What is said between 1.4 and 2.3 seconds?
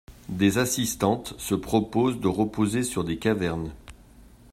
proposent de